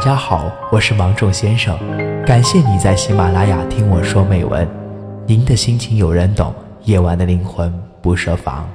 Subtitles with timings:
[0.00, 1.78] 大家好，我是芒种先生，
[2.24, 4.66] 感谢你在喜马拉雅听我说美文。
[5.26, 7.70] 您的心情有人懂，夜晚的灵魂
[8.00, 8.66] 不设防。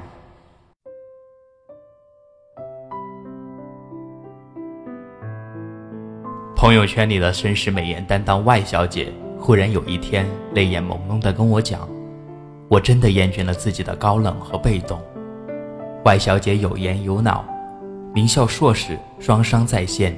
[6.54, 10.24] 朋友圈里的绅士美颜担当 Y 小姐，忽然有一天
[10.54, 11.88] 泪眼朦胧地跟我讲
[12.70, 15.02] ：“我真的厌倦了自己的高冷和被动。
[16.04, 17.44] 外小姐有颜有脑，
[18.14, 20.16] 名校硕士，双商在线。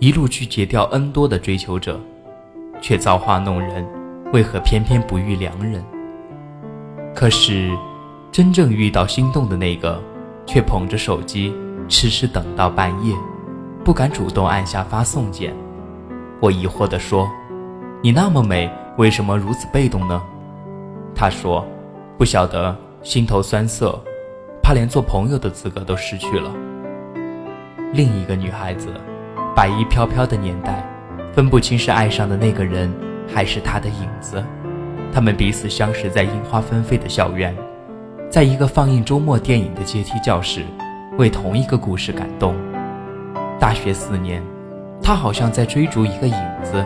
[0.00, 2.00] 一路去解掉 N 多的追求者，
[2.80, 3.86] 却造化弄人，
[4.32, 5.84] 为何偏偏不遇良人？
[7.14, 7.70] 可是，
[8.32, 10.02] 真正遇到心动的那个，
[10.46, 11.54] 却捧着手机，
[11.86, 13.14] 迟迟等到半夜，
[13.84, 15.54] 不敢主动按下发送键。
[16.40, 17.30] 我疑惑地说
[18.02, 20.22] ：“你那么美，为什么如此被动呢？”
[21.14, 21.62] 他说
[22.16, 24.02] ：“不晓得，心头酸涩，
[24.62, 26.50] 怕连做朋友的资格都失去了。”
[27.92, 28.88] 另一个女孩子。
[29.54, 30.84] 白衣飘飘的年代，
[31.32, 32.90] 分不清是爱上的那个人，
[33.32, 34.42] 还是他的影子。
[35.12, 37.54] 他们彼此相识在樱花纷飞的校园，
[38.30, 40.64] 在一个放映周末电影的阶梯教室，
[41.18, 42.54] 为同一个故事感动。
[43.58, 44.42] 大学四年，
[45.02, 46.84] 他好像在追逐一个影子，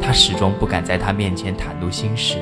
[0.00, 2.38] 他始终不敢在他面前袒露心事。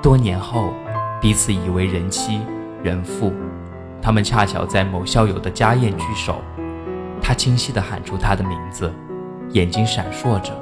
[0.00, 0.72] 多年后，
[1.20, 2.40] 彼此已为人妻
[2.82, 3.32] 人父，
[4.00, 6.40] 他们恰巧在某校友的家宴聚首。
[7.26, 8.92] 他清晰地喊出他的名字，
[9.52, 10.52] 眼睛闪烁着。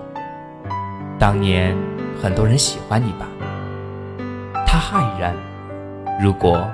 [1.19, 1.77] 当年
[2.23, 3.27] 很多人喜欢你吧？
[4.65, 5.35] 他骇然。
[6.21, 6.65] 如果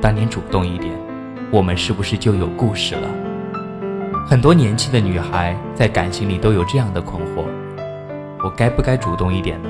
[0.00, 0.90] 当年主动一点，
[1.50, 3.10] 我们是不是就有故事了？
[4.26, 7.44] 很多年轻的女孩在感情里都有这样的困惑：
[8.42, 9.68] 我该不该主动一点呢？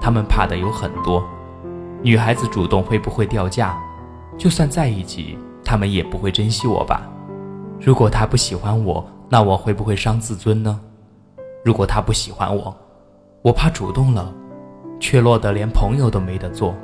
[0.00, 1.22] 她们怕的有很多。
[2.00, 3.78] 女孩子主动会不会掉价？
[4.38, 7.02] 就算在一起，她们也不会珍惜我吧？
[7.82, 10.78] 如果他不喜欢我，那我会不会伤自尊呢？
[11.64, 12.76] 如果他不喜欢我，
[13.40, 14.30] 我怕主动了，
[15.00, 16.74] 却落得连朋友都没得做。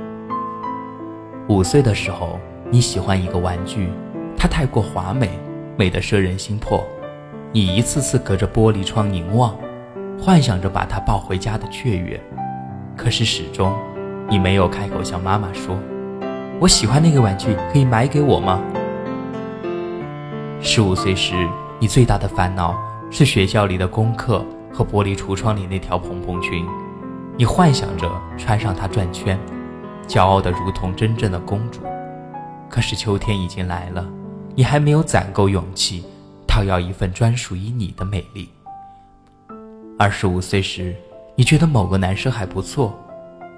[1.51, 2.41] 五岁的时候，
[2.71, 3.91] 你喜欢一个玩具，
[4.39, 5.39] 它太过华美，
[5.77, 6.83] 美得摄人心魄。
[7.53, 9.55] 你一次次隔着玻璃窗凝望，
[10.19, 12.19] 幻想着把它抱回家的雀跃。
[12.97, 13.71] 可是始终，
[14.31, 15.77] 你没有开口向妈妈说
[16.59, 18.63] ：“我喜欢那个玩具，可以买给我吗？”
[20.61, 22.75] 十五岁时，你最大的烦恼
[23.11, 26.67] 是学校里的功课和玻璃橱窗里那条蓬蓬裙。
[27.37, 29.39] 你幻想着穿上它转圈，
[30.09, 31.81] 骄傲的如同真正的公主。
[32.69, 34.05] 可是秋天已经来了，
[34.55, 36.05] 你还没有攒够勇气，
[36.47, 38.49] 讨要一份专属于你的美丽。
[39.99, 40.97] 二十五岁时，
[41.37, 42.99] 你觉得某个男生还不错，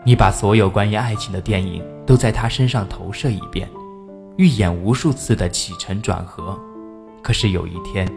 [0.04, 3.68] 你把所有关于爱情的电影都在他身上投射一遍，
[4.36, 6.58] 预演无数次的起承转合。
[7.22, 8.08] 可是有一天，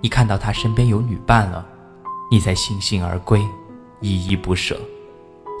[0.00, 1.66] 你看到他身边有女伴了，
[2.30, 3.40] 你才悻悻而归，
[4.00, 4.78] 依依不舍，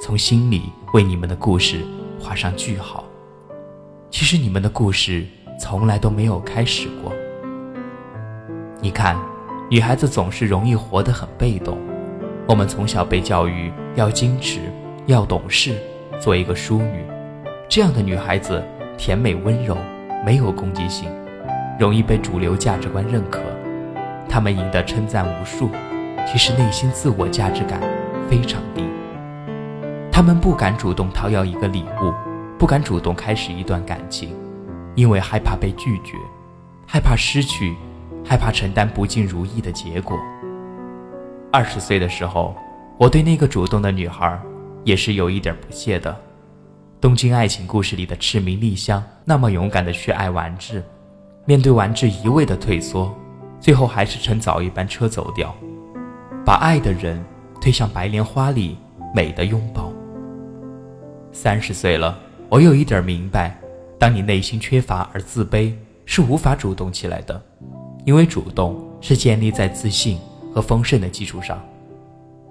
[0.02, 1.84] 从心里为你们的故事
[2.20, 3.04] 画上句号。
[4.10, 5.26] 其实你们的故事
[5.58, 7.12] 从来都没有开始过。
[8.80, 9.16] 你看，
[9.70, 11.78] 女孩子总是容易活得很被动。
[12.48, 14.60] 我们从小被教育要矜持，
[15.06, 15.78] 要懂事，
[16.18, 17.04] 做一个淑女。
[17.68, 18.64] 这样的女孩子
[18.98, 19.76] 甜美温柔，
[20.24, 21.08] 没有攻击性。
[21.80, 23.40] 容易被主流价值观认可，
[24.28, 25.70] 他们赢得称赞无数，
[26.30, 27.80] 其实内心自我价值感
[28.28, 28.84] 非常低。
[30.12, 32.12] 他们不敢主动讨要一个礼物，
[32.58, 34.36] 不敢主动开始一段感情，
[34.94, 36.18] 因为害怕被拒绝，
[36.86, 37.74] 害怕失去，
[38.26, 40.18] 害怕承担不尽如意的结果。
[41.50, 42.54] 二十岁的时候，
[42.98, 44.38] 我对那个主动的女孩
[44.84, 46.14] 也是有一点不屑的。
[47.00, 50.84] 东京爱情故事里的赤名莉香，那么勇敢的去爱完治。
[51.46, 53.12] 面对完治一味的退缩，
[53.60, 55.54] 最后还是乘早一班车走掉，
[56.44, 57.22] 把爱的人
[57.60, 58.76] 推向白莲花里
[59.14, 59.92] 美的拥抱。
[61.32, 62.18] 三十岁了，
[62.48, 63.58] 我有一点明白，
[63.98, 65.72] 当你内心缺乏而自卑，
[66.04, 67.40] 是无法主动起来的，
[68.04, 70.18] 因为主动是建立在自信
[70.54, 71.60] 和丰盛的基础上。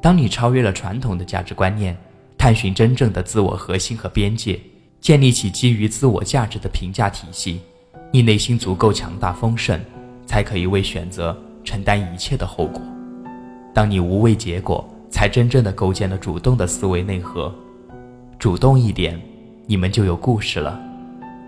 [0.02, 1.96] 当你超越了传统的价值观念，
[2.38, 4.60] 探寻真正的自我核心和边界，
[5.02, 7.62] 建立起基于自我价值的评价体系。
[8.12, 9.80] 你内心足够强大丰盛，
[10.26, 12.82] 才可以为选择承担一切的后果。
[13.72, 17.54] 当你无畏结果，才真正的构建了主动的思维内核。
[18.40, 19.20] 主动一点，
[19.68, 20.82] 你们就有故事了。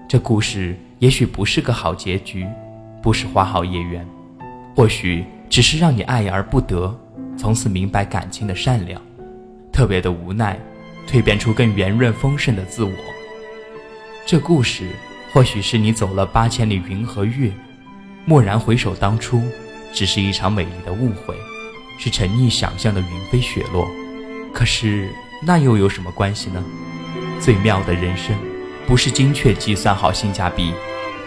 [0.08, 2.48] 这故事也许不是个好结局，
[3.02, 4.08] 不是花好月圆，
[4.75, 6.96] 或许只是让你爱而不得，
[7.36, 9.02] 从此明白感情的善良，
[9.72, 10.60] 特别的无奈，
[11.08, 12.92] 蜕变出更圆润丰盛的自我。
[14.28, 14.86] 这故事。
[15.33, 17.51] 或许是你走了八千里云和月，
[18.28, 19.42] 蓦然回首当初，
[19.94, 21.33] 只是一场美丽的误会，
[21.98, 23.88] 是沉溺想象的云飞雪落。
[24.54, 25.10] 可是
[25.42, 26.62] 那又有什么关系呢？
[27.39, 28.36] 最妙的人生，
[28.86, 30.74] 不是精确计算好性价比，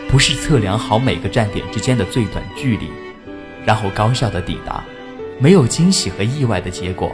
[0.08, 2.90] 不是测量好每个站点之间的最短距离，
[3.64, 4.84] 然后高效的抵达，
[5.40, 7.10] 没有惊喜和意外的结果。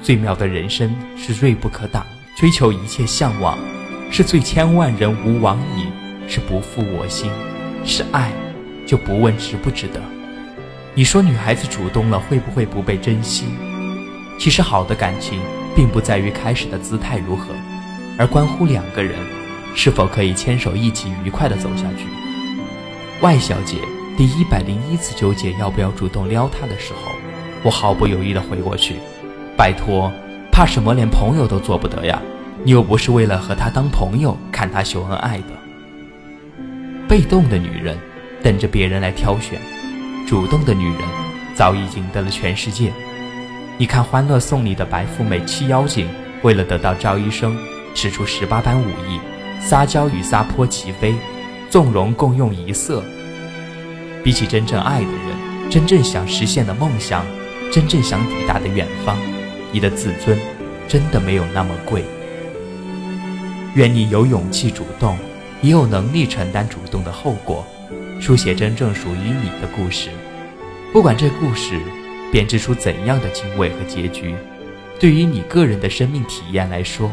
[0.00, 2.06] 最妙的人生是锐不可挡，
[2.36, 3.58] 追求一切向往，
[4.12, 5.86] 是最千万人无往矣，
[6.28, 7.30] 是不负我心，
[7.82, 8.30] 是爱，
[8.86, 9.98] 就不问值不值得。
[10.94, 13.46] 你说女孩子主动了会不会不被珍惜？
[14.38, 15.40] 其实好的感情
[15.74, 17.54] 并不在于开始的姿态如何，
[18.18, 19.14] 而关乎两个人
[19.74, 22.04] 是否可以牵手一起愉快的走下去。
[23.22, 23.78] 外小姐
[24.18, 27.10] 第一百零一次纠结要不要主动撩他的时候，
[27.62, 28.96] 我毫不犹豫的回过去。
[29.56, 30.12] 拜托，
[30.50, 30.92] 怕什么？
[30.92, 32.20] 连朋友都做不得呀！
[32.64, 35.44] 你又不是为了和他当朋友，看他秀恩爱的。
[37.08, 37.98] 被动的女人，
[38.42, 39.58] 等着别人来挑选；
[40.28, 41.02] 主动的女人，
[41.54, 42.92] 早已赢得了全世界。
[43.78, 46.08] 你看《欢乐颂》里的白富美七妖精，
[46.42, 47.56] 为了得到赵医生，
[47.94, 49.18] 使出十八般武艺，
[49.60, 51.14] 撒娇与撒泼齐飞，
[51.68, 53.02] 纵容共用一色。
[54.22, 57.26] 比起真正爱的人，真正想实现的梦想，
[57.72, 59.16] 真正想抵达的远方。
[59.72, 60.38] 你的自尊
[60.86, 62.04] 真的没有那么贵。
[63.74, 65.16] 愿你有勇气主动，
[65.62, 67.66] 也有能力承担主动的后果，
[68.20, 70.10] 书写真正属于你的故事。
[70.92, 71.80] 不管这故事
[72.30, 74.34] 编织出怎样的经纬和结局，
[75.00, 77.10] 对于你个人的生命体验来说，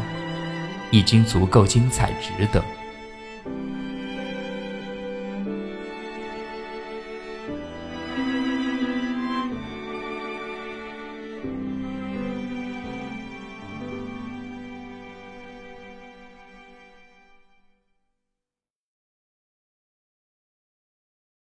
[0.90, 2.62] 已经足够精彩，值得。